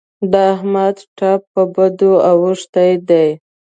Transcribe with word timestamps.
د 0.31 0.33
احمد 0.53 0.97
ټپ 1.17 1.41
په 1.53 1.61
بدو 1.75 2.11
اوښتی 2.29 2.91
دی. 3.09 3.27